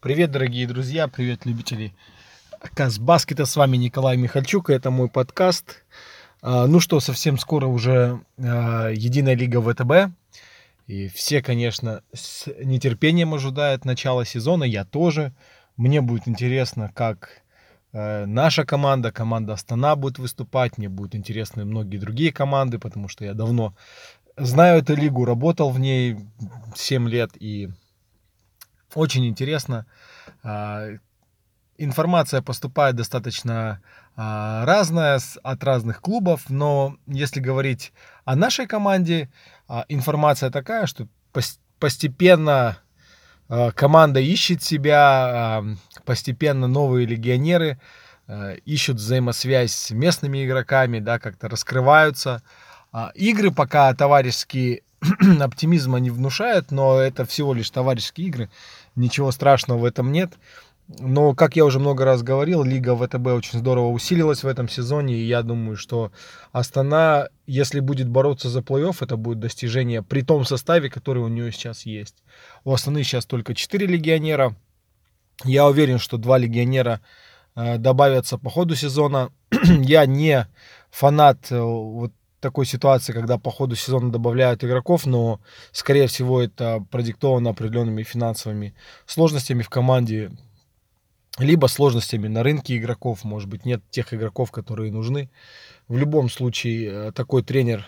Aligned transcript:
Привет, 0.00 0.30
дорогие 0.30 0.66
друзья, 0.66 1.08
привет, 1.08 1.44
любители 1.44 1.92
Казбаскета. 2.72 3.44
С 3.44 3.54
вами 3.54 3.76
Николай 3.76 4.16
Михальчук, 4.16 4.70
и 4.70 4.72
это 4.72 4.90
мой 4.90 5.10
подкаст. 5.10 5.84
А, 6.40 6.66
ну 6.66 6.80
что, 6.80 7.00
совсем 7.00 7.36
скоро 7.36 7.66
уже 7.66 8.18
а, 8.38 8.88
Единая 8.88 9.34
Лига 9.34 9.60
ВТБ. 9.60 10.16
И 10.86 11.08
все, 11.08 11.42
конечно, 11.42 12.02
с 12.14 12.46
нетерпением 12.64 13.34
ожидают 13.34 13.84
начала 13.84 14.24
сезона, 14.24 14.64
я 14.64 14.86
тоже. 14.86 15.34
Мне 15.76 16.00
будет 16.00 16.26
интересно, 16.26 16.90
как 16.94 17.42
э, 17.92 18.24
наша 18.24 18.64
команда, 18.64 19.12
команда 19.12 19.52
Астана 19.52 19.96
будет 19.96 20.18
выступать. 20.18 20.78
Мне 20.78 20.88
будут 20.88 21.14
интересны 21.14 21.66
многие 21.66 21.98
другие 21.98 22.32
команды, 22.32 22.78
потому 22.78 23.08
что 23.08 23.26
я 23.26 23.34
давно 23.34 23.74
знаю 24.38 24.78
эту 24.78 24.96
лигу, 24.96 25.26
работал 25.26 25.68
в 25.68 25.78
ней 25.78 26.16
7 26.74 27.06
лет 27.06 27.32
и 27.38 27.68
очень 28.94 29.26
интересно. 29.26 29.86
А, 30.42 30.88
информация 31.78 32.42
поступает 32.42 32.96
достаточно 32.96 33.80
а, 34.16 34.64
разная 34.64 35.20
от 35.42 35.64
разных 35.64 36.00
клубов, 36.00 36.48
но 36.48 36.96
если 37.06 37.40
говорить 37.40 37.92
о 38.24 38.36
нашей 38.36 38.66
команде, 38.66 39.30
а, 39.68 39.84
информация 39.88 40.50
такая, 40.50 40.86
что 40.86 41.08
постепенно 41.78 42.78
команда 43.74 44.20
ищет 44.20 44.62
себя, 44.62 45.64
постепенно 46.04 46.68
новые 46.68 47.04
легионеры 47.04 47.80
ищут 48.64 48.98
взаимосвязь 48.98 49.72
с 49.72 49.90
местными 49.90 50.46
игроками, 50.46 51.00
да, 51.00 51.18
как-то 51.18 51.48
раскрываются. 51.48 52.42
Игры 53.14 53.50
пока 53.50 53.92
товарищеские 53.94 54.82
оптимизма 55.40 55.98
не 55.98 56.10
внушают, 56.10 56.70
но 56.70 56.98
это 56.98 57.24
всего 57.24 57.54
лишь 57.54 57.70
товарищеские 57.70 58.28
игры. 58.28 58.50
Ничего 58.96 59.30
страшного 59.32 59.78
в 59.78 59.84
этом 59.84 60.12
нет. 60.12 60.32
Но, 60.98 61.34
как 61.34 61.54
я 61.54 61.64
уже 61.64 61.78
много 61.78 62.04
раз 62.04 62.22
говорил, 62.22 62.64
Лига 62.64 62.96
ВТБ 62.96 63.26
очень 63.28 63.60
здорово 63.60 63.90
усилилась 63.90 64.42
в 64.42 64.48
этом 64.48 64.68
сезоне. 64.68 65.14
И 65.14 65.24
я 65.26 65.42
думаю, 65.42 65.76
что 65.76 66.10
Астана, 66.52 67.28
если 67.46 67.78
будет 67.78 68.08
бороться 68.08 68.48
за 68.48 68.60
плей-офф, 68.60 68.96
это 69.00 69.16
будет 69.16 69.38
достижение 69.38 70.02
при 70.02 70.22
том 70.22 70.44
составе, 70.44 70.90
который 70.90 71.22
у 71.22 71.28
нее 71.28 71.52
сейчас 71.52 71.86
есть. 71.86 72.16
У 72.64 72.72
Астаны 72.72 73.04
сейчас 73.04 73.24
только 73.24 73.54
4 73.54 73.86
легионера. 73.86 74.56
Я 75.44 75.66
уверен, 75.68 75.98
что 75.98 76.18
два 76.18 76.38
легионера 76.38 77.00
э, 77.54 77.78
добавятся 77.78 78.36
по 78.36 78.50
ходу 78.50 78.74
сезона. 78.74 79.30
я 79.64 80.06
не 80.06 80.48
фанат 80.90 81.52
э, 81.52 81.60
вот 81.60 82.12
такой 82.40 82.66
ситуации, 82.66 83.12
когда 83.12 83.38
по 83.38 83.50
ходу 83.50 83.76
сезона 83.76 84.10
добавляют 84.10 84.64
игроков, 84.64 85.06
но, 85.06 85.40
скорее 85.72 86.06
всего, 86.06 86.42
это 86.42 86.84
продиктовано 86.90 87.50
определенными 87.50 88.02
финансовыми 88.02 88.74
сложностями 89.06 89.62
в 89.62 89.68
команде, 89.68 90.32
либо 91.38 91.66
сложностями 91.66 92.28
на 92.28 92.42
рынке 92.42 92.76
игроков, 92.76 93.24
может 93.24 93.48
быть, 93.48 93.64
нет 93.64 93.82
тех 93.90 94.12
игроков, 94.12 94.50
которые 94.50 94.90
нужны. 94.90 95.30
В 95.88 95.96
любом 95.96 96.28
случае, 96.28 96.90
э, 96.90 97.12
такой 97.12 97.42
тренер, 97.42 97.86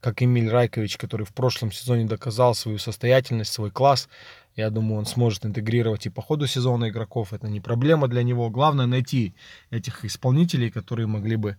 как 0.00 0.22
Эмиль 0.22 0.50
Райкович, 0.50 0.96
который 0.96 1.24
в 1.24 1.32
прошлом 1.32 1.72
сезоне 1.72 2.04
доказал 2.04 2.54
свою 2.54 2.78
состоятельность, 2.78 3.52
свой 3.52 3.70
класс, 3.70 4.08
я 4.56 4.68
думаю, 4.70 4.98
он 4.98 5.06
сможет 5.06 5.46
интегрировать 5.46 6.06
и 6.06 6.10
по 6.10 6.20
ходу 6.20 6.46
сезона 6.46 6.90
игроков. 6.90 7.32
Это 7.32 7.48
не 7.48 7.60
проблема 7.60 8.08
для 8.08 8.22
него. 8.22 8.50
Главное 8.50 8.86
найти 8.86 9.34
этих 9.70 10.04
исполнителей, 10.04 10.70
которые 10.70 11.06
могли 11.06 11.36
бы 11.36 11.56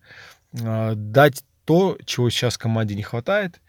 э, 0.54 0.94
дать 0.96 1.44
то, 1.66 1.98
чего 2.06 2.30
сейчас 2.30 2.58
команде 2.58 2.96
не 2.96 3.04
хватает. 3.04 3.62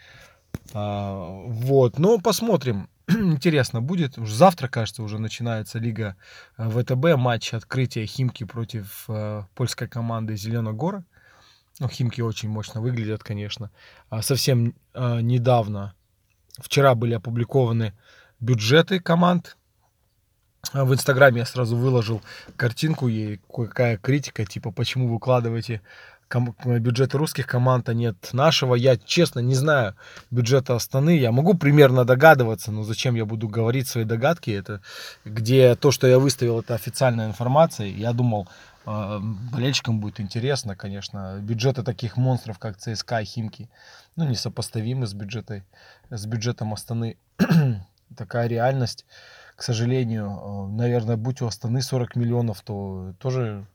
А, 0.72 1.14
вот, 1.46 1.98
но 1.98 2.18
посмотрим. 2.18 2.88
Интересно 3.08 3.82
будет. 3.82 4.18
Уже 4.18 4.34
завтра, 4.34 4.68
кажется, 4.68 5.02
уже 5.02 5.18
начинается 5.18 5.78
Лига 5.78 6.16
э, 6.56 6.68
ВТБ. 6.68 7.16
Матч 7.16 7.54
открытия 7.54 8.06
Химки 8.06 8.44
против 8.44 9.04
э, 9.08 9.42
польской 9.54 9.88
команды 9.88 10.36
Зеленогора. 10.36 11.04
Ну, 11.80 11.88
Химки 11.88 12.20
очень 12.20 12.48
мощно 12.48 12.80
выглядят, 12.80 13.22
конечно. 13.22 13.70
А 14.08 14.22
совсем 14.22 14.74
э, 14.94 15.20
недавно, 15.20 15.94
вчера 16.58 16.94
были 16.94 17.14
опубликованы 17.14 17.92
бюджеты 18.40 19.00
команд. 19.00 19.56
В 20.72 20.94
Инстаграме 20.94 21.40
я 21.40 21.46
сразу 21.46 21.76
выложил 21.76 22.22
картинку 22.56 23.08
и 23.08 23.38
какая 23.52 23.98
критика, 23.98 24.46
типа, 24.46 24.70
почему 24.70 25.12
выкладываете 25.12 25.82
бюджета 26.40 27.18
русских 27.18 27.46
команд, 27.46 27.88
а 27.88 27.94
нет 27.94 28.16
нашего. 28.32 28.74
Я, 28.74 28.96
честно, 28.96 29.40
не 29.40 29.54
знаю 29.54 29.94
бюджета 30.30 30.74
Астаны. 30.74 31.16
Я 31.16 31.32
могу 31.32 31.54
примерно 31.54 32.04
догадываться, 32.04 32.72
но 32.72 32.82
зачем 32.82 33.14
я 33.14 33.24
буду 33.24 33.48
говорить 33.48 33.88
свои 33.88 34.04
догадки? 34.04 34.50
Это 34.50 34.80
где 35.24 35.74
то, 35.74 35.90
что 35.90 36.06
я 36.06 36.18
выставил, 36.18 36.60
это 36.60 36.74
официальная 36.74 37.26
информация. 37.26 37.86
Я 37.86 38.12
думал, 38.12 38.48
а, 38.86 39.20
болельщикам 39.20 40.00
будет 40.00 40.20
интересно, 40.20 40.76
конечно. 40.76 41.38
Бюджеты 41.40 41.82
таких 41.82 42.16
монстров, 42.16 42.58
как 42.58 42.76
ЦСКА 42.76 43.20
и 43.20 43.24
Химки, 43.24 43.68
ну, 44.16 44.28
несопоставимы 44.28 45.06
с, 45.06 45.14
бюджетой, 45.14 45.64
с 46.10 46.26
бюджетом 46.26 46.72
Астаны. 46.72 47.16
Такая 48.16 48.46
реальность. 48.46 49.06
К 49.56 49.62
сожалению, 49.62 50.28
а, 50.30 50.68
наверное, 50.68 51.16
будь 51.16 51.40
у 51.40 51.46
Астаны 51.46 51.80
40 51.80 52.16
миллионов, 52.16 52.60
то 52.62 53.14
тоже 53.18 53.66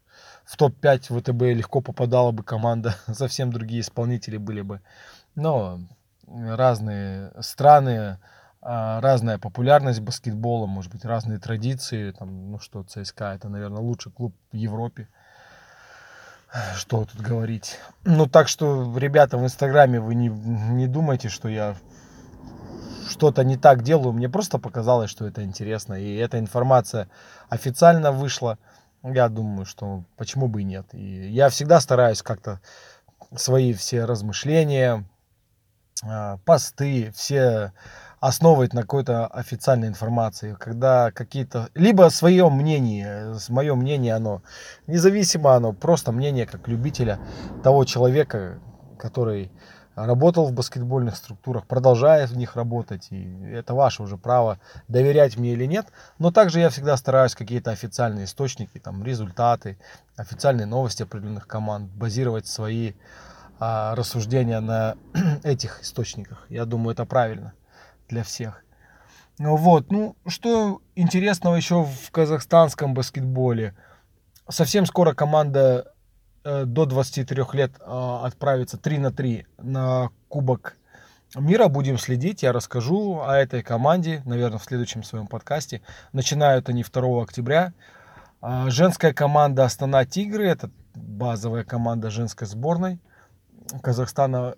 в 0.49 0.57
топ-5 0.57 1.19
ВТБ 1.19 1.41
легко 1.55 1.79
попадала 1.79 2.31
бы 2.31 2.43
команда, 2.43 2.95
совсем 3.13 3.53
другие 3.53 3.81
исполнители 3.81 4.37
были 4.37 4.61
бы. 4.61 4.81
Но 5.35 5.79
разные 6.27 7.31
страны, 7.39 8.17
а, 8.59 8.99
разная 8.99 9.37
популярность 9.37 9.99
баскетбола, 9.99 10.65
может 10.65 10.91
быть, 10.91 11.05
разные 11.05 11.37
традиции. 11.37 12.11
Там, 12.11 12.51
ну 12.51 12.59
что, 12.59 12.83
ЦСКА 12.83 13.35
это, 13.35 13.47
наверное, 13.47 13.81
лучший 13.81 14.11
клуб 14.11 14.33
в 14.51 14.55
Европе. 14.55 15.07
Что 16.75 17.05
тут 17.05 17.21
говорить. 17.21 17.77
Ну, 18.03 18.25
так 18.25 18.47
что, 18.47 18.97
ребята, 18.97 19.37
в 19.37 19.43
Инстаграме 19.43 19.99
вы 19.99 20.15
не, 20.15 20.29
не 20.29 20.87
думайте, 20.87 21.29
что 21.29 21.47
я 21.47 21.75
что-то 23.07 23.43
не 23.43 23.55
так 23.55 23.83
делаю. 23.83 24.13
Мне 24.13 24.29
просто 24.29 24.57
показалось, 24.57 25.11
что 25.11 25.27
это 25.27 25.43
интересно. 25.43 25.93
И 25.93 26.15
эта 26.15 26.39
информация 26.39 27.07
официально 27.49 28.11
вышла 28.11 28.57
я 29.03 29.29
думаю, 29.29 29.65
что 29.65 30.03
почему 30.17 30.47
бы 30.47 30.61
и 30.61 30.65
нет. 30.65 30.87
И 30.93 31.29
я 31.29 31.49
всегда 31.49 31.79
стараюсь 31.79 32.21
как-то 32.21 32.59
свои 33.35 33.73
все 33.73 34.05
размышления, 34.05 35.05
а, 36.03 36.37
посты, 36.45 37.11
все 37.15 37.73
основывать 38.19 38.73
на 38.73 38.81
какой-то 38.81 39.27
официальной 39.27 39.87
информации, 39.87 40.55
когда 40.59 41.11
какие-то, 41.11 41.69
либо 41.73 42.09
свое 42.09 42.49
мнение, 42.49 43.35
мое 43.47 43.75
мнение, 43.75 44.15
оно 44.15 44.41
независимо, 44.87 45.55
оно 45.55 45.71
просто 45.71 46.11
мнение 46.11 46.45
как 46.45 46.67
любителя 46.67 47.19
того 47.63 47.85
человека, 47.85 48.59
который 48.97 49.51
работал 50.05 50.45
в 50.45 50.53
баскетбольных 50.53 51.15
структурах, 51.15 51.65
продолжает 51.65 52.29
в 52.29 52.37
них 52.37 52.55
работать, 52.55 53.07
и 53.11 53.51
это 53.51 53.73
ваше 53.73 54.03
уже 54.03 54.17
право, 54.17 54.59
доверять 54.87 55.37
мне 55.37 55.53
или 55.53 55.65
нет. 55.65 55.87
Но 56.19 56.31
также 56.31 56.59
я 56.59 56.69
всегда 56.69 56.95
стараюсь 56.97 57.35
какие-то 57.35 57.71
официальные 57.71 58.25
источники, 58.25 58.79
там, 58.79 59.03
результаты, 59.03 59.77
официальные 60.15 60.65
новости 60.65 61.03
определенных 61.03 61.47
команд, 61.47 61.91
базировать 61.91 62.47
свои 62.47 62.93
а, 63.59 63.95
рассуждения 63.95 64.59
на 64.59 64.95
этих 65.43 65.81
источниках. 65.81 66.45
Я 66.49 66.65
думаю, 66.65 66.93
это 66.93 67.05
правильно 67.05 67.53
для 68.07 68.23
всех. 68.23 68.63
Ну 69.37 69.55
вот, 69.55 69.91
ну, 69.91 70.15
что 70.27 70.81
интересного 70.95 71.55
еще 71.55 71.83
в 71.83 72.11
казахстанском 72.11 72.93
баскетболе? 72.93 73.75
Совсем 74.49 74.85
скоро 74.85 75.13
команда 75.13 75.93
до 76.43 76.85
23 76.85 77.43
лет 77.53 77.71
э, 77.79 78.19
отправиться 78.23 78.77
3 78.77 78.97
на 78.99 79.11
3 79.11 79.45
на 79.57 80.09
Кубок 80.27 80.77
мира. 81.35 81.67
Будем 81.67 81.97
следить, 81.97 82.43
я 82.43 82.51
расскажу 82.51 83.21
о 83.21 83.35
этой 83.35 83.61
команде, 83.61 84.21
наверное, 84.25 84.59
в 84.59 84.63
следующем 84.63 85.03
своем 85.03 85.27
подкасте. 85.27 85.81
Начинают 86.13 86.69
они 86.69 86.83
2 86.83 87.23
октября. 87.23 87.73
Э, 88.41 88.65
женская 88.69 89.13
команда 89.13 89.65
Астана 89.65 90.05
Тигры, 90.05 90.47
это 90.47 90.71
базовая 90.95 91.63
команда 91.63 92.09
женской 92.09 92.47
сборной 92.47 92.99
Казахстана, 93.81 94.55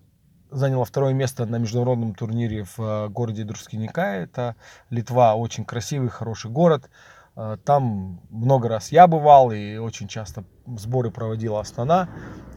заняла 0.50 0.86
второе 0.86 1.14
место 1.14 1.46
на 1.46 1.58
международном 1.58 2.14
турнире 2.14 2.66
в 2.76 3.08
городе 3.10 3.44
Друскиника. 3.44 4.02
Это 4.02 4.56
Литва, 4.90 5.36
очень 5.36 5.66
красивый, 5.66 6.10
хороший 6.10 6.52
город. 6.52 6.90
Э, 7.36 7.58
там 7.64 8.22
много 8.30 8.68
раз 8.68 8.92
я 8.92 9.08
бывал 9.08 9.52
и 9.52 9.78
очень 9.78 10.08
часто 10.08 10.44
сборы 10.66 11.12
проводила 11.12 11.60
Астана. 11.60 12.10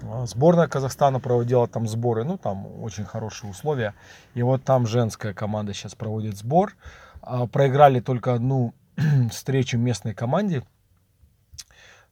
Э, 0.02 0.26
сборная 0.26 0.68
Казахстана 0.68 1.20
проводила 1.20 1.66
там 1.68 1.86
сборы. 1.86 2.24
Ну, 2.24 2.38
там 2.38 2.66
очень 2.82 3.04
хорошие 3.04 3.50
условия. 3.50 3.94
И 4.34 4.42
вот 4.42 4.64
там 4.64 4.86
женская 4.86 5.34
команда 5.34 5.72
сейчас 5.74 5.94
проводит 5.94 6.36
сбор. 6.36 6.74
Э, 7.22 7.46
проиграли 7.46 8.00
только 8.00 8.34
одну 8.34 8.74
встречу 9.30 9.78
местной 9.78 10.14
команде 10.14 10.62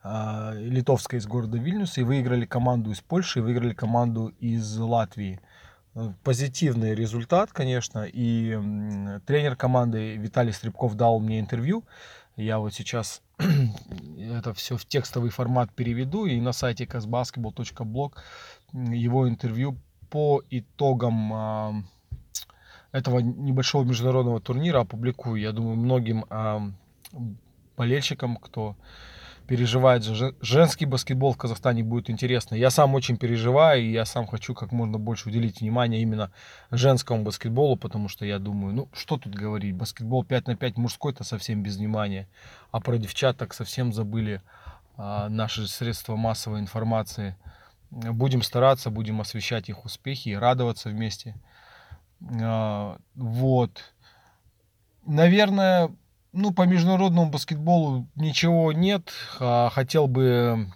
литовской 0.04 1.20
из 1.20 1.28
города 1.28 1.58
Вильнюс 1.58 1.96
и 1.96 2.02
выиграли 2.02 2.44
команду 2.44 2.90
из 2.90 3.00
Польши, 3.00 3.38
и 3.38 3.42
выиграли 3.42 3.72
команду 3.72 4.32
из 4.40 4.76
Латвии. 4.76 5.38
Позитивный 6.24 6.96
результат, 6.96 7.52
конечно, 7.52 8.04
и 8.12 8.50
тренер 9.26 9.54
команды 9.54 10.16
Виталий 10.16 10.52
Стребков 10.52 10.96
дал 10.96 11.20
мне 11.20 11.38
интервью, 11.38 11.84
Я 12.36 12.58
вот 12.58 12.72
сейчас 12.74 13.22
это 14.18 14.54
все 14.54 14.76
в 14.76 14.84
текстовый 14.86 15.30
формат 15.30 15.72
переведу 15.74 16.26
и 16.26 16.40
на 16.40 16.52
сайте 16.52 16.84
casbasketball.blog 16.84 18.12
его 18.72 19.28
интервью 19.28 19.78
по 20.10 20.42
итогам 20.50 21.86
этого 22.90 23.18
небольшого 23.20 23.84
международного 23.84 24.40
турнира 24.40 24.80
опубликую. 24.80 25.40
Я 25.40 25.52
думаю, 25.52 25.76
многим 25.76 26.24
болельщикам, 27.76 28.36
кто 28.36 28.76
переживает 29.52 30.02
за 30.02 30.32
женский 30.40 30.86
баскетбол 30.86 31.34
в 31.34 31.36
Казахстане 31.36 31.84
будет 31.84 32.08
интересно. 32.08 32.54
Я 32.54 32.70
сам 32.70 32.94
очень 32.94 33.18
переживаю, 33.18 33.82
и 33.82 33.92
я 33.92 34.06
сам 34.06 34.26
хочу 34.26 34.54
как 34.54 34.72
можно 34.72 34.96
больше 34.98 35.28
уделить 35.28 35.60
внимание 35.60 36.00
именно 36.00 36.32
женскому 36.70 37.22
баскетболу, 37.22 37.76
потому 37.76 38.08
что 38.08 38.24
я 38.24 38.38
думаю, 38.38 38.72
ну 38.74 38.88
что 38.94 39.18
тут 39.18 39.34
говорить, 39.34 39.74
баскетбол 39.74 40.24
5 40.24 40.46
на 40.46 40.56
5 40.56 40.78
мужской-то 40.78 41.22
совсем 41.22 41.62
без 41.62 41.76
внимания, 41.76 42.30
а 42.70 42.80
про 42.80 42.96
девчат 42.96 43.36
так 43.36 43.52
совсем 43.52 43.92
забыли 43.92 44.40
а, 44.96 45.28
наши 45.28 45.68
средства 45.68 46.16
массовой 46.16 46.60
информации. 46.60 47.36
Будем 47.90 48.40
стараться, 48.40 48.88
будем 48.88 49.20
освещать 49.20 49.68
их 49.68 49.84
успехи 49.84 50.30
и 50.30 50.34
радоваться 50.34 50.88
вместе. 50.88 51.34
А, 52.40 52.96
вот. 53.14 53.82
Наверное, 55.04 55.90
ну, 56.32 56.52
по 56.52 56.62
международному 56.62 57.30
баскетболу 57.30 58.08
ничего 58.14 58.72
нет. 58.72 59.12
А, 59.38 59.70
хотел 59.70 60.06
бы 60.06 60.72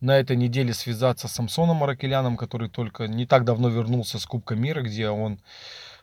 на 0.00 0.18
этой 0.18 0.36
неделе 0.36 0.72
связаться 0.72 1.28
с 1.28 1.32
Самсоном 1.32 1.82
Аракеляном, 1.82 2.36
который 2.36 2.68
только 2.68 3.06
не 3.06 3.26
так 3.26 3.44
давно 3.44 3.68
вернулся 3.68 4.18
с 4.18 4.26
Кубка 4.26 4.54
мира, 4.54 4.82
где 4.82 5.10
он 5.10 5.40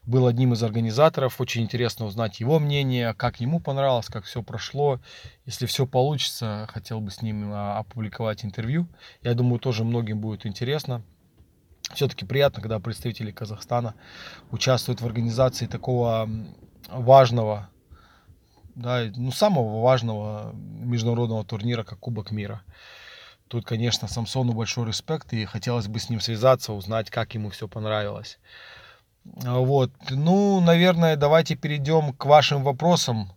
был 0.04 0.28
одним 0.28 0.54
из 0.54 0.64
организаторов. 0.64 1.40
Очень 1.40 1.64
интересно 1.64 2.06
узнать 2.06 2.40
его 2.40 2.60
мнение, 2.60 3.14
как 3.14 3.40
ему 3.40 3.60
понравилось, 3.60 4.08
как 4.08 4.26
все 4.26 4.42
прошло. 4.44 5.00
Если 5.46 5.66
все 5.66 5.86
получится, 5.86 6.68
хотел 6.72 7.00
бы 7.00 7.12
с 7.12 7.22
ним 7.22 7.52
а, 7.54 7.80
опубликовать 7.80 8.44
интервью. 8.44 8.88
Я 9.22 9.34
думаю, 9.36 9.60
тоже 9.60 9.84
многим 9.84 10.20
будет 10.20 10.46
интересно. 10.46 11.02
Все-таки 11.94 12.26
приятно, 12.26 12.62
когда 12.62 12.80
представители 12.80 13.32
Казахстана 13.32 13.96
участвуют 14.52 15.02
в 15.02 15.06
организации 15.06 15.66
такого 15.66 16.30
важного 16.90 17.70
да, 18.80 19.12
ну, 19.16 19.32
самого 19.32 19.82
важного 19.82 20.54
международного 20.54 21.44
турнира, 21.44 21.84
как 21.84 22.00
Кубок 22.00 22.32
мира. 22.32 22.62
Тут, 23.48 23.66
конечно, 23.66 24.08
Самсону 24.08 24.54
большой 24.54 24.88
респект, 24.88 25.34
и 25.34 25.46
хотелось 25.46 25.88
бы 25.88 26.00
с 26.00 26.10
ним 26.10 26.22
связаться, 26.22 26.72
узнать, 26.72 27.10
как 27.10 27.34
ему 27.34 27.50
все 27.50 27.68
понравилось. 27.68 28.40
Вот, 29.26 29.92
ну, 30.10 30.62
наверное, 30.62 31.16
давайте 31.18 31.56
перейдем 31.56 32.14
к 32.14 32.26
вашим 32.26 32.64
вопросам, 32.64 33.32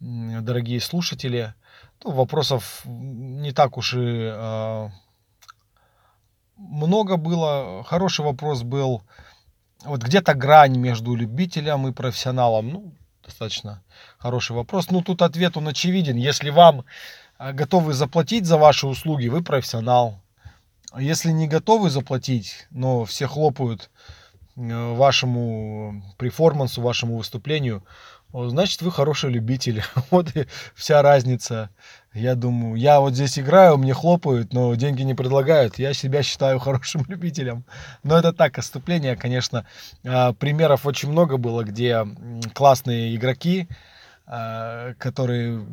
дорогие 0.00 0.80
слушатели. 0.80 1.54
Ну, 2.02 2.10
вопросов 2.10 2.82
не 2.84 3.52
так 3.52 3.78
уж 3.78 3.94
и 3.94 3.98
э, 4.00 4.88
много 6.56 7.16
было. 7.16 7.84
Хороший 7.84 8.24
вопрос 8.24 8.62
был, 8.62 9.02
вот 9.84 10.02
где-то 10.02 10.34
грань 10.34 10.76
между 10.76 11.14
любителем 11.14 11.86
и 11.86 11.92
профессионалом. 11.92 12.68
Ну, 12.68 12.92
достаточно 13.24 13.82
хороший 14.18 14.52
вопрос. 14.52 14.90
Ну, 14.90 15.02
тут 15.02 15.22
ответ 15.22 15.56
он 15.56 15.68
очевиден. 15.68 16.16
Если 16.16 16.50
вам 16.50 16.84
а, 17.38 17.52
готовы 17.52 17.92
заплатить 17.92 18.46
за 18.46 18.58
ваши 18.58 18.86
услуги, 18.86 19.28
вы 19.28 19.42
профессионал. 19.42 20.20
Если 20.96 21.30
не 21.30 21.48
готовы 21.48 21.90
заплатить, 21.90 22.66
но 22.70 23.04
все 23.04 23.26
хлопают 23.26 23.90
э, 24.56 24.94
вашему 24.94 26.04
перформансу, 26.18 26.82
вашему 26.82 27.16
выступлению, 27.16 27.82
значит 28.48 28.82
вы 28.82 28.90
хороший 28.90 29.30
любитель. 29.30 29.82
Вот 30.10 30.36
и 30.36 30.46
вся 30.74 31.02
разница. 31.02 31.70
Я 32.12 32.34
думаю, 32.34 32.74
я 32.74 32.98
вот 32.98 33.14
здесь 33.14 33.38
играю, 33.38 33.78
мне 33.78 33.94
хлопают, 33.94 34.52
но 34.52 34.74
деньги 34.74 35.02
не 35.02 35.14
предлагают. 35.14 35.78
Я 35.78 35.94
себя 35.94 36.22
считаю 36.24 36.58
хорошим 36.58 37.04
любителем. 37.08 37.64
Но 38.02 38.18
это 38.18 38.32
так, 38.32 38.58
отступление, 38.58 39.14
конечно. 39.16 39.66
А, 40.04 40.32
примеров 40.32 40.84
очень 40.84 41.10
много 41.10 41.36
было, 41.36 41.62
где 41.62 42.04
классные 42.54 43.14
игроки, 43.14 43.68
а, 44.26 44.94
которые 44.94 45.64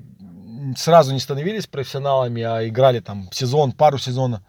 сразу 0.75 1.13
не 1.13 1.19
становились 1.19 1.65
профессионалами, 1.65 2.43
а 2.43 2.67
играли 2.67 2.99
там 2.99 3.29
сезон, 3.31 3.71
пару 3.71 3.97
сезонов 3.97 4.41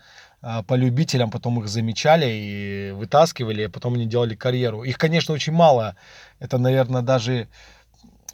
а, 0.42 0.62
по 0.62 0.74
любителям, 0.74 1.30
потом 1.30 1.60
их 1.60 1.68
замечали 1.68 2.26
и 2.28 2.90
вытаскивали, 2.90 3.62
а 3.62 3.70
потом 3.70 3.94
они 3.94 4.04
делали 4.04 4.34
карьеру. 4.34 4.82
Их, 4.82 4.98
конечно, 4.98 5.32
очень 5.32 5.54
мало. 5.54 5.96
Это, 6.40 6.58
наверное, 6.58 7.00
даже 7.00 7.48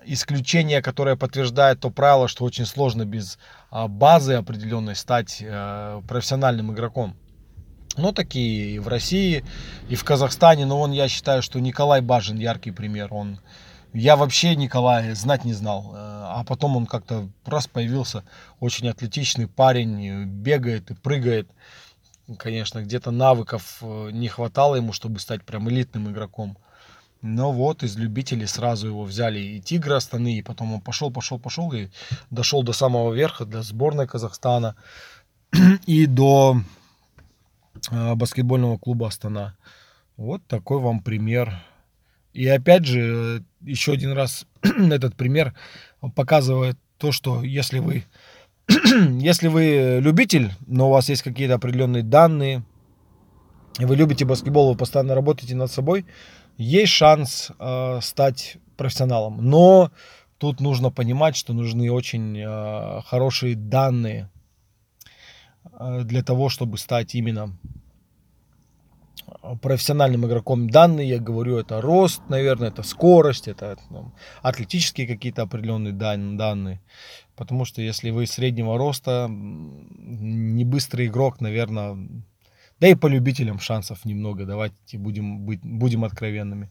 исключение, 0.04 0.82
которое 0.82 1.16
подтверждает 1.16 1.80
то 1.80 1.90
правило, 1.90 2.28
что 2.28 2.44
очень 2.44 2.66
сложно 2.66 3.04
без 3.04 3.38
а, 3.70 3.88
базы 3.88 4.34
определенной 4.34 4.96
стать 4.96 5.38
э, 5.40 6.02
профессиональным 6.06 6.72
игроком. 6.72 7.16
Но 7.96 8.12
такие 8.12 8.76
и 8.76 8.78
в 8.78 8.88
России, 8.88 9.44
и 9.88 9.94
в 9.96 10.04
Казахстане. 10.04 10.66
Но 10.66 10.80
он, 10.80 10.92
я 10.92 11.08
считаю, 11.08 11.42
что 11.42 11.58
Николай 11.60 12.00
Бажин 12.00 12.38
яркий 12.38 12.70
пример. 12.70 13.12
Он, 13.12 13.40
я 13.92 14.16
вообще 14.16 14.54
Николая 14.54 15.14
знать 15.14 15.44
не 15.44 15.52
знал. 15.52 15.92
Э, 15.94 15.98
а 15.98 16.44
потом 16.46 16.76
он 16.76 16.86
как-то 16.86 17.28
раз 17.44 17.66
появился. 17.66 18.24
Очень 18.60 18.88
атлетичный 18.88 19.48
парень, 19.48 20.24
бегает 20.24 20.90
и 20.90 20.94
прыгает. 20.94 21.50
Конечно, 22.36 22.82
где-то 22.82 23.10
навыков 23.10 23.78
э, 23.80 24.10
не 24.12 24.28
хватало 24.28 24.76
ему, 24.76 24.92
чтобы 24.92 25.18
стать 25.18 25.44
прям 25.44 25.68
элитным 25.68 26.10
игроком. 26.10 26.58
Но 27.20 27.52
вот 27.52 27.82
из 27.82 27.96
любителей 27.96 28.46
сразу 28.46 28.88
его 28.88 29.02
взяли 29.02 29.40
и 29.40 29.60
Тигры 29.60 29.94
Астаны, 29.94 30.38
и 30.38 30.42
потом 30.42 30.74
он 30.74 30.80
пошел, 30.80 31.10
пошел, 31.10 31.38
пошел 31.38 31.72
и 31.72 31.88
дошел 32.30 32.62
до 32.62 32.72
самого 32.72 33.12
верха 33.12 33.44
для 33.44 33.62
сборной 33.62 34.06
Казахстана 34.06 34.76
и 35.86 36.06
до 36.06 36.60
э, 37.90 38.14
баскетбольного 38.14 38.78
клуба 38.78 39.08
Астана. 39.08 39.56
Вот 40.16 40.46
такой 40.46 40.78
вам 40.78 41.00
пример. 41.00 41.52
И 42.32 42.46
опять 42.46 42.84
же, 42.86 43.42
еще 43.62 43.92
один 43.92 44.12
раз 44.12 44.46
этот 44.62 45.16
пример 45.16 45.54
показывает 46.14 46.78
то, 46.98 47.10
что 47.10 47.42
если 47.42 47.80
вы, 47.80 48.04
если 48.68 49.48
вы 49.48 49.98
любитель, 50.00 50.52
но 50.68 50.88
у 50.88 50.92
вас 50.92 51.08
есть 51.08 51.22
какие-то 51.22 51.54
определенные 51.54 52.04
данные, 52.04 52.62
и 53.80 53.84
вы 53.84 53.96
любите 53.96 54.24
баскетбол, 54.24 54.72
вы 54.72 54.78
постоянно 54.78 55.14
работаете 55.14 55.54
над 55.54 55.70
собой, 55.70 56.04
есть 56.58 56.92
шанс 56.92 57.50
э, 57.58 58.00
стать 58.02 58.58
профессионалом. 58.76 59.48
Но 59.48 59.90
тут 60.38 60.60
нужно 60.60 60.90
понимать, 60.90 61.36
что 61.36 61.54
нужны 61.54 61.90
очень 61.90 62.38
э, 62.38 63.00
хорошие 63.06 63.54
данные 63.54 64.28
э, 65.72 66.02
для 66.02 66.22
того, 66.22 66.48
чтобы 66.48 66.76
стать 66.76 67.14
именно 67.14 67.56
профессиональным 69.62 70.26
игроком. 70.26 70.68
Данные, 70.68 71.08
я 71.08 71.18
говорю, 71.18 71.58
это 71.58 71.80
рост, 71.80 72.22
наверное, 72.28 72.68
это 72.68 72.82
скорость, 72.82 73.48
это 73.48 73.76
ну, 73.90 74.12
атлетические 74.42 75.06
какие-то 75.06 75.42
определенные 75.42 75.92
данные. 75.92 76.80
Потому 77.36 77.64
что 77.64 77.80
если 77.80 78.10
вы 78.10 78.26
среднего 78.26 78.76
роста, 78.78 79.28
не 79.30 80.64
быстрый 80.64 81.06
игрок, 81.06 81.40
наверное, 81.40 81.96
да 82.80 82.88
и 82.88 82.94
по 82.94 83.08
любителям 83.08 83.58
шансов 83.58 84.04
немного. 84.04 84.44
Давайте 84.44 84.98
будем, 84.98 85.40
быть, 85.40 85.60
будем 85.62 86.04
откровенными. 86.04 86.70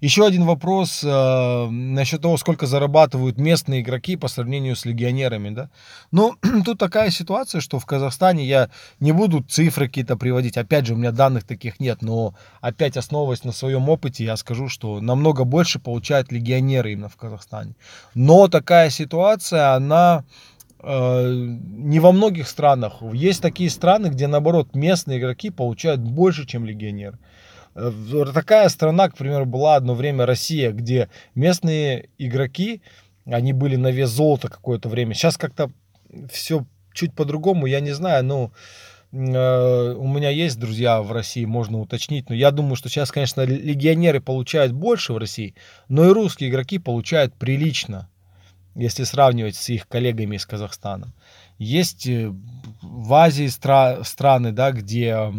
Еще 0.00 0.26
один 0.26 0.44
вопрос 0.44 1.02
э, 1.02 1.68
насчет 1.70 2.20
того, 2.20 2.36
сколько 2.36 2.66
зарабатывают 2.66 3.38
местные 3.38 3.80
игроки 3.80 4.16
по 4.16 4.28
сравнению 4.28 4.76
с 4.76 4.84
легионерами. 4.84 5.50
Да? 5.50 5.70
Ну, 6.12 6.34
тут 6.64 6.78
такая 6.78 7.10
ситуация, 7.10 7.62
что 7.62 7.78
в 7.78 7.86
Казахстане 7.86 8.44
я 8.44 8.68
не 9.00 9.12
буду 9.12 9.42
цифры 9.42 9.86
какие-то 9.86 10.16
приводить. 10.16 10.58
Опять 10.58 10.86
же, 10.86 10.94
у 10.94 10.96
меня 10.96 11.10
данных 11.10 11.44
таких 11.44 11.80
нет. 11.80 12.02
Но 12.02 12.34
опять 12.60 12.98
основываясь 12.98 13.44
на 13.44 13.52
своем 13.52 13.88
опыте, 13.88 14.24
я 14.24 14.36
скажу, 14.36 14.68
что 14.68 15.00
намного 15.00 15.44
больше 15.44 15.78
получают 15.78 16.32
легионеры 16.32 16.92
именно 16.92 17.08
в 17.08 17.16
Казахстане. 17.16 17.74
Но 18.14 18.48
такая 18.48 18.90
ситуация, 18.90 19.72
она 19.72 20.24
не 20.82 22.00
во 22.00 22.12
многих 22.12 22.48
странах. 22.48 23.02
Есть 23.12 23.42
такие 23.42 23.70
страны, 23.70 24.08
где 24.08 24.26
наоборот 24.26 24.74
местные 24.74 25.18
игроки 25.18 25.50
получают 25.50 26.00
больше, 26.00 26.46
чем 26.46 26.64
легионер. 26.64 27.18
Э, 27.76 27.92
такая 28.32 28.68
страна, 28.68 29.08
к 29.08 29.16
примеру, 29.16 29.46
была 29.46 29.76
одно 29.76 29.94
время 29.94 30.26
Россия, 30.26 30.72
где 30.72 31.08
местные 31.34 32.08
игроки, 32.18 32.82
они 33.26 33.52
были 33.52 33.76
на 33.76 33.90
вес 33.90 34.10
золота 34.10 34.48
какое-то 34.48 34.88
время. 34.88 35.14
Сейчас 35.14 35.36
как-то 35.36 35.70
все 36.30 36.64
чуть 36.92 37.14
по-другому, 37.14 37.66
я 37.66 37.80
не 37.80 37.92
знаю, 37.92 38.24
ну, 38.24 38.52
э, 39.12 39.94
у 39.94 40.06
меня 40.08 40.30
есть 40.30 40.58
друзья 40.58 41.02
в 41.02 41.12
России, 41.12 41.44
можно 41.44 41.78
уточнить, 41.78 42.30
но 42.30 42.34
я 42.34 42.50
думаю, 42.50 42.76
что 42.76 42.88
сейчас, 42.88 43.12
конечно, 43.12 43.42
легионеры 43.42 44.20
получают 44.20 44.72
больше 44.72 45.12
в 45.12 45.18
России, 45.18 45.54
но 45.88 46.06
и 46.08 46.12
русские 46.12 46.48
игроки 46.48 46.78
получают 46.78 47.34
прилично. 47.34 48.08
Если 48.76 49.04
сравнивать 49.04 49.56
с 49.56 49.68
их 49.70 49.88
коллегами 49.88 50.36
из 50.36 50.46
Казахстана. 50.46 51.12
Есть 51.58 52.06
э, 52.06 52.30
в 52.82 53.14
Азии 53.14 53.46
стра- 53.46 54.04
страны, 54.04 54.52
да, 54.52 54.72
где 54.72 55.32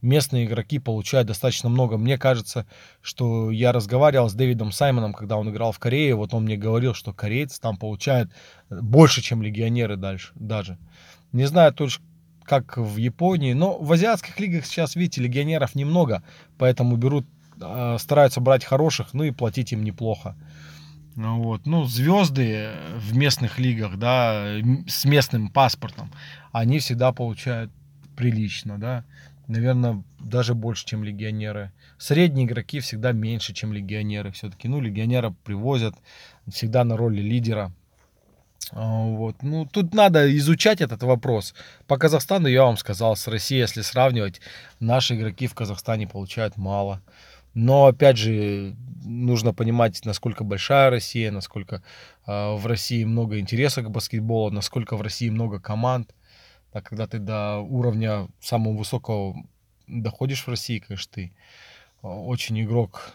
местные 0.00 0.46
игроки 0.46 0.78
получают 0.78 1.28
достаточно 1.28 1.68
много. 1.68 1.98
Мне 1.98 2.16
кажется, 2.16 2.66
что 3.02 3.50
я 3.50 3.72
разговаривал 3.72 4.30
с 4.30 4.34
Дэвидом 4.34 4.72
Саймоном, 4.72 5.12
когда 5.12 5.36
он 5.36 5.50
играл 5.50 5.72
в 5.72 5.78
Корее, 5.78 6.14
вот 6.14 6.32
он 6.32 6.44
мне 6.44 6.56
говорил, 6.56 6.94
что 6.94 7.12
корейцы 7.12 7.60
там 7.60 7.76
получают 7.76 8.30
больше, 8.70 9.20
чем 9.20 9.42
легионеры 9.42 9.96
дальше, 9.96 10.32
даже. 10.34 10.78
Не 11.32 11.44
знаю 11.44 11.74
точно, 11.74 12.04
как 12.44 12.78
в 12.78 12.96
Японии, 12.96 13.52
но 13.52 13.78
в 13.78 13.92
азиатских 13.92 14.40
лигах 14.40 14.64
сейчас, 14.64 14.96
видите, 14.96 15.20
легионеров 15.20 15.74
немного, 15.74 16.22
поэтому 16.58 16.96
берут, 16.96 17.26
а, 17.60 17.98
стараются 17.98 18.40
брать 18.40 18.64
хороших, 18.64 19.12
ну 19.12 19.24
и 19.24 19.30
платить 19.30 19.72
им 19.72 19.84
неплохо. 19.84 20.34
Ну 21.20 21.42
вот. 21.42 21.66
Ну, 21.66 21.84
звезды 21.84 22.70
в 22.96 23.14
местных 23.14 23.58
лигах, 23.58 23.98
да, 23.98 24.56
с 24.86 25.04
местным 25.04 25.50
паспортом, 25.50 26.10
они 26.50 26.78
всегда 26.78 27.12
получают 27.12 27.70
прилично, 28.16 28.78
да. 28.78 29.04
Наверное, 29.46 30.02
даже 30.18 30.54
больше, 30.54 30.86
чем 30.86 31.04
легионеры. 31.04 31.72
Средние 31.98 32.46
игроки 32.46 32.80
всегда 32.80 33.12
меньше, 33.12 33.52
чем 33.52 33.74
легионеры. 33.74 34.32
Все-таки, 34.32 34.66
ну, 34.66 34.80
легионера 34.80 35.34
привозят 35.44 35.94
всегда 36.50 36.84
на 36.84 36.96
роли 36.96 37.20
лидера. 37.20 37.70
А, 38.70 39.02
вот. 39.04 39.42
Ну, 39.42 39.66
тут 39.66 39.92
надо 39.92 40.34
изучать 40.38 40.80
этот 40.80 41.02
вопрос. 41.02 41.54
По 41.86 41.98
Казахстану 41.98 42.48
я 42.48 42.64
вам 42.64 42.78
сказал, 42.78 43.14
с 43.14 43.28
Россией, 43.28 43.60
если 43.60 43.82
сравнивать, 43.82 44.40
наши 44.78 45.16
игроки 45.16 45.48
в 45.48 45.54
Казахстане 45.54 46.08
получают 46.08 46.56
мало. 46.56 47.02
Но, 47.54 47.86
опять 47.86 48.16
же, 48.16 48.76
нужно 49.04 49.52
понимать, 49.52 50.04
насколько 50.04 50.44
большая 50.44 50.90
Россия, 50.90 51.30
насколько 51.30 51.82
э, 52.26 52.54
в 52.54 52.66
России 52.66 53.04
много 53.04 53.38
интереса 53.38 53.82
к 53.82 53.90
баскетболу, 53.90 54.50
насколько 54.50 54.96
в 54.96 55.02
России 55.02 55.30
много 55.30 55.60
команд. 55.60 56.14
Так, 56.72 56.84
когда 56.84 57.06
ты 57.06 57.18
до 57.18 57.58
уровня 57.58 58.28
самого 58.40 58.76
высокого 58.76 59.36
доходишь 59.88 60.46
в 60.46 60.48
России, 60.48 60.78
конечно, 60.78 61.12
ты 61.12 61.32
а, 62.02 62.08
очень 62.08 62.60
игрок 62.62 63.12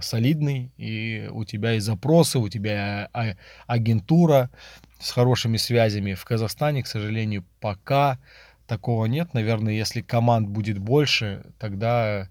солидный, 0.00 0.72
и 0.78 1.28
у 1.30 1.44
тебя 1.44 1.72
есть 1.72 1.84
запросы, 1.84 2.38
у 2.38 2.48
тебя 2.48 3.10
а, 3.12 3.34
агентура 3.66 4.50
с 4.98 5.10
хорошими 5.10 5.58
связями. 5.58 6.14
В 6.14 6.24
Казахстане, 6.24 6.82
к 6.82 6.86
сожалению, 6.86 7.44
пока 7.60 8.18
такого 8.66 9.04
нет. 9.04 9.34
Наверное, 9.34 9.74
если 9.74 10.00
команд 10.00 10.48
будет 10.48 10.78
больше, 10.78 11.44
тогда 11.58 12.28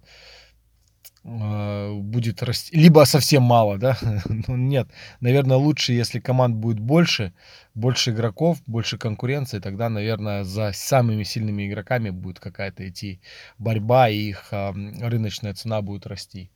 будет 1.24 2.42
расти, 2.44 2.76
либо 2.76 3.04
совсем 3.06 3.44
мало, 3.44 3.78
да, 3.78 3.98
ну, 4.26 4.56
нет, 4.56 4.90
наверное, 5.20 5.58
лучше, 5.58 5.94
если 5.94 6.20
команд 6.20 6.56
будет 6.56 6.80
больше, 6.80 7.34
больше 7.76 8.12
игроков, 8.12 8.58
больше 8.66 8.98
конкуренции, 8.98 9.60
тогда, 9.60 9.90
наверное, 9.90 10.44
за 10.44 10.72
самыми 10.74 11.24
сильными 11.24 11.68
игроками 11.68 12.10
будет 12.10 12.40
какая-то 12.40 12.88
идти 12.88 13.20
борьба, 13.58 14.10
и 14.10 14.18
их 14.30 14.48
э, 14.52 14.72
рыночная 15.02 15.54
цена 15.54 15.82
будет 15.82 16.08
расти. 16.08 16.52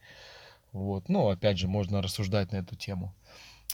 Вот, 0.71 1.07
ну, 1.07 1.29
опять 1.29 1.57
же, 1.59 1.67
можно 1.67 2.01
рассуждать 2.01 2.51
на 2.51 2.57
эту 2.57 2.75
тему. 2.75 3.13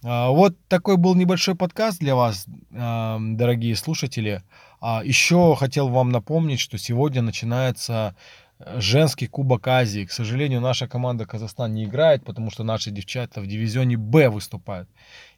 А, 0.03 0.29
вот 0.29 0.55
такой 0.67 0.97
был 0.97 1.15
небольшой 1.15 1.55
подкаст 1.55 1.99
для 1.99 2.15
вас, 2.15 2.45
дорогие 2.69 3.75
слушатели. 3.75 4.43
А, 4.81 5.01
еще 5.03 5.55
хотел 5.57 5.89
вам 5.89 6.11
напомнить, 6.11 6.59
что 6.59 6.77
сегодня 6.77 7.21
начинается 7.21 8.15
женский 8.75 9.27
Кубок 9.27 9.67
Азии. 9.67 10.05
К 10.05 10.11
сожалению, 10.11 10.61
наша 10.61 10.87
команда 10.87 11.25
Казахстан 11.25 11.73
не 11.73 11.85
играет, 11.85 12.25
потому 12.25 12.51
что 12.51 12.63
наши 12.63 12.91
девчата 12.91 13.41
в 13.41 13.47
дивизионе 13.47 13.97
Б 13.97 14.29
выступают. 14.29 14.89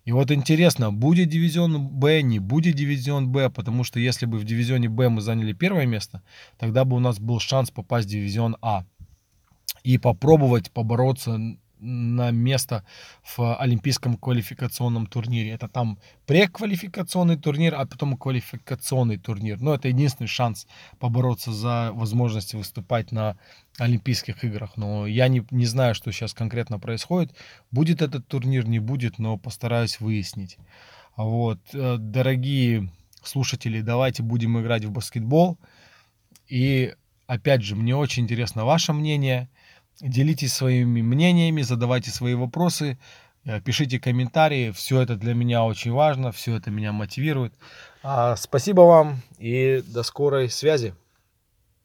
И 0.06 0.12
вот 0.12 0.32
интересно, 0.32 0.92
будет 0.92 1.30
дивизион 1.30 1.88
Б, 1.88 2.22
не 2.22 2.40
будет 2.40 2.76
дивизион 2.76 3.32
Б, 3.32 3.50
потому 3.50 3.84
что 3.84 4.00
если 4.00 4.26
бы 4.26 4.40
в 4.40 4.44
дивизионе 4.44 4.90
Б 4.90 5.10
мы 5.10 5.22
заняли 5.22 5.54
первое 5.54 5.86
место, 5.86 6.22
тогда 6.58 6.84
бы 6.84 6.96
у 6.96 7.00
нас 7.00 7.20
был 7.20 7.40
шанс 7.40 7.70
попасть 7.70 8.08
в 8.08 8.12
дивизион 8.12 8.58
А 8.62 8.86
и 9.84 9.98
попробовать 9.98 10.72
побороться 10.72 11.40
на 11.82 12.30
место 12.30 12.86
в 13.24 13.56
олимпийском 13.58 14.16
квалификационном 14.16 15.08
турнире. 15.08 15.52
Это 15.52 15.68
там 15.68 15.98
преквалификационный 16.28 17.38
турнир, 17.38 17.76
а 17.76 17.86
потом 17.86 18.16
квалификационный 18.18 19.18
турнир. 19.18 19.60
Но 19.60 19.74
это 19.74 19.88
единственный 19.88 20.28
шанс 20.28 20.68
побороться 21.00 21.52
за 21.52 21.92
возможность 21.94 22.54
выступать 22.54 23.12
на 23.12 23.38
Олимпийских 23.80 24.44
играх. 24.44 24.78
Но 24.78 25.08
я 25.08 25.28
не, 25.28 25.44
не 25.50 25.66
знаю, 25.66 25.96
что 25.96 26.12
сейчас 26.12 26.34
конкретно 26.34 26.80
происходит. 26.80 27.36
Будет 27.72 28.02
этот 28.02 28.28
турнир, 28.28 28.68
не 28.68 28.80
будет, 28.80 29.18
но 29.18 29.38
постараюсь 29.38 30.00
выяснить. 30.00 30.58
Вот, 31.18 31.60
э, 31.74 31.98
дорогие 31.98 32.92
слушатели, 33.24 33.82
давайте 33.82 34.22
будем 34.24 34.60
играть 34.60 34.86
в 34.86 34.92
баскетбол. 34.92 35.58
И 36.48 36.94
опять 37.26 37.64
же, 37.64 37.76
мне 37.76 37.96
очень 37.96 38.24
интересно 38.24 38.66
ваше 38.66 38.94
мнение– 38.94 39.50
Делитесь 40.02 40.54
своими 40.54 41.02
мнениями, 41.02 41.62
задавайте 41.62 42.10
свои 42.10 42.34
вопросы, 42.34 42.98
э, 43.46 43.62
пишите 43.62 44.00
комментарии. 44.00 44.72
Все 44.72 45.02
это 45.02 45.16
для 45.16 45.34
меня 45.34 45.64
очень 45.64 45.92
важно, 45.92 46.32
все 46.32 46.56
это 46.56 46.72
меня 46.72 46.92
мотивирует. 46.92 47.54
А, 48.04 48.36
спасибо 48.36 48.82
вам 48.82 49.22
и 49.38 49.84
до 49.86 50.04
скорой 50.04 50.50
связи. 50.50 50.96